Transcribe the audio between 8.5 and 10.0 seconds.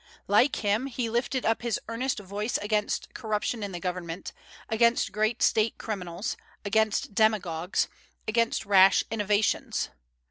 rash innovations.